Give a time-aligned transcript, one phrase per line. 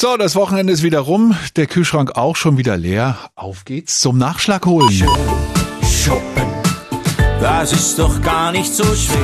[0.00, 3.18] So, das Wochenende ist wieder rum, der Kühlschrank auch schon wieder leer.
[3.34, 4.92] Auf geht's zum Nachschlag holen.
[5.82, 6.46] Shoppen,
[7.40, 9.18] das ist doch gar nicht so schwer.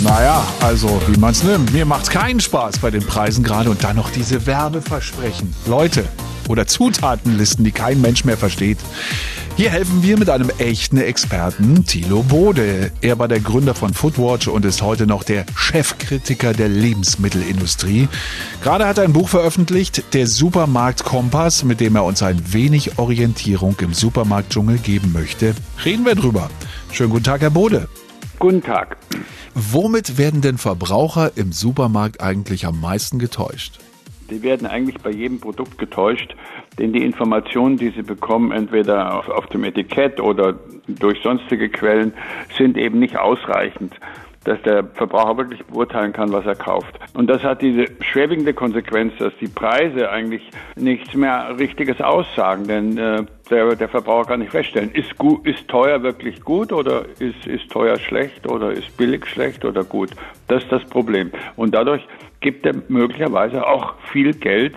[0.00, 1.72] Naja, also wie man's nimmt.
[1.72, 5.54] Mir macht's keinen Spaß bei den Preisen gerade und dann noch diese Werbeversprechen.
[5.66, 6.04] Leute
[6.48, 8.78] oder Zutatenlisten, die kein Mensch mehr versteht.
[9.56, 12.92] Hier helfen wir mit einem echten Experten, Thilo Bode.
[13.00, 18.08] Er war der Gründer von Foodwatch und ist heute noch der Chefkritiker der Lebensmittelindustrie.
[18.62, 22.98] Gerade hat er ein Buch veröffentlicht, der Supermarkt Kompass, mit dem er uns ein wenig
[22.98, 25.54] Orientierung im Supermarktdschungel geben möchte.
[25.86, 26.50] Reden wir drüber.
[26.92, 27.88] Schönen guten Tag, Herr Bode.
[28.38, 28.98] Guten Tag.
[29.54, 33.78] Womit werden denn Verbraucher im Supermarkt eigentlich am meisten getäuscht?
[34.30, 36.34] Die werden eigentlich bei jedem Produkt getäuscht,
[36.78, 40.58] denn die Informationen, die sie bekommen, entweder auf, auf dem Etikett oder
[40.88, 42.12] durch sonstige Quellen,
[42.56, 43.94] sind eben nicht ausreichend
[44.46, 46.98] dass der Verbraucher wirklich beurteilen kann, was er kauft.
[47.14, 52.96] Und das hat diese schwerwiegende Konsequenz, dass die Preise eigentlich nichts mehr Richtiges aussagen, denn
[52.96, 57.46] äh, der, der Verbraucher kann nicht feststellen, ist, gut, ist teuer wirklich gut oder ist,
[57.46, 60.10] ist teuer schlecht oder ist billig schlecht oder gut.
[60.46, 61.32] Das ist das Problem.
[61.56, 62.06] Und dadurch
[62.40, 64.74] gibt er möglicherweise auch viel Geld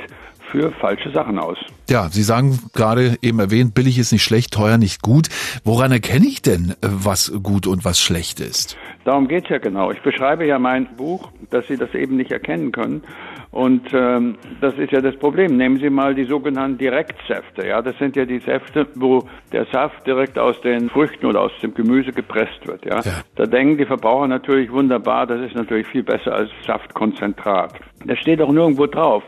[0.52, 1.58] für falsche Sachen aus.
[1.89, 5.28] Ja, Sie sagen gerade eben erwähnt, billig ist nicht schlecht, teuer nicht gut.
[5.64, 8.77] Woran erkenne ich denn, was gut und was schlecht ist?
[9.05, 9.92] Darum geht's ja genau.
[9.92, 13.03] Ich beschreibe ja mein Buch, dass Sie das eben nicht erkennen können.
[13.52, 15.58] Und ähm, das ist ja das Problem.
[15.58, 17.67] Nehmen Sie mal die sogenannten Direktsäfte.
[17.67, 21.52] Ja, das sind ja die Säfte, wo der Saft direkt aus den Früchten oder aus
[21.64, 22.86] dem Gemüse gepresst wird.
[22.86, 23.22] Ja, ja.
[23.36, 25.25] da denken die Verbraucher natürlich wunderbar.
[25.25, 27.73] Das ist natürlich viel besser als Saftkonzentrat.
[28.05, 29.23] Das steht auch nirgendwo drauf.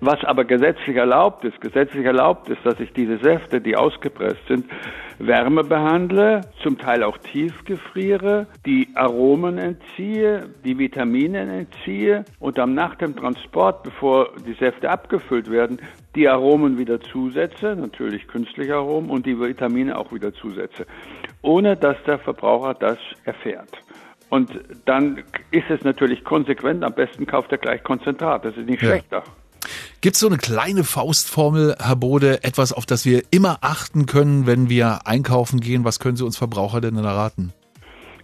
[0.00, 4.66] Was aber gesetzlich erlaubt ist, gesetzlich erlaubt ist, dass ich diese Säfte, die ausgepresst sind,
[5.26, 12.74] Wärme behandle, zum Teil auch tief gefriere, die Aromen entziehe, die Vitamine entziehe und dann
[12.74, 15.80] nach dem Transport, bevor die Säfte abgefüllt werden,
[16.16, 20.86] die Aromen wieder zusetze, natürlich künstliche Aromen und die Vitamine auch wieder zusetze,
[21.40, 23.70] ohne dass der Verbraucher das erfährt.
[24.28, 24.50] Und
[24.86, 25.22] dann
[25.52, 28.88] ist es natürlich konsequent, am besten kauft er gleich Konzentrat, das ist nicht ja.
[28.88, 29.22] schlechter.
[30.02, 34.48] Gibt es so eine kleine Faustformel, Herr Bode, etwas, auf das wir immer achten können,
[34.48, 35.84] wenn wir einkaufen gehen?
[35.84, 37.52] Was können Sie uns Verbraucher denn erraten?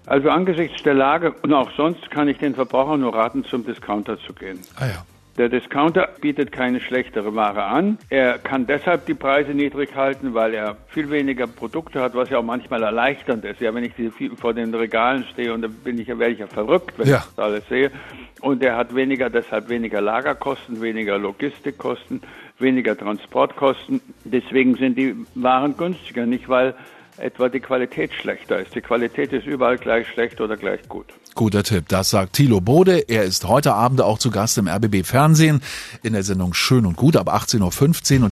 [0.04, 4.18] Also angesichts der Lage und auch sonst kann ich den Verbraucher nur raten, zum Discounter
[4.26, 4.58] zu gehen.
[4.74, 5.04] Ah ja.
[5.38, 7.96] Der Discounter bietet keine schlechtere Ware an.
[8.10, 12.38] Er kann deshalb die Preise niedrig halten, weil er viel weniger Produkte hat, was ja
[12.38, 13.60] auch manchmal erleichternd ist.
[13.60, 13.92] Ja, wenn ich
[14.36, 17.18] vor den Regalen stehe und dann bin ich, werde ich ja verrückt, wenn ja.
[17.18, 17.92] ich das alles sehe.
[18.40, 22.20] Und er hat weniger, deshalb weniger Lagerkosten, weniger Logistikkosten,
[22.58, 24.00] weniger Transportkosten.
[24.24, 26.74] Deswegen sind die Waren günstiger, nicht weil
[27.18, 28.74] etwa die Qualität schlechter ist.
[28.74, 31.06] Die Qualität ist überall gleich schlecht oder gleich gut.
[31.34, 33.04] Guter Tipp, das sagt Thilo Bode.
[33.08, 35.62] Er ist heute Abend auch zu Gast im RBB Fernsehen
[36.02, 38.26] in der Sendung Schön und Gut ab 18.15 Uhr.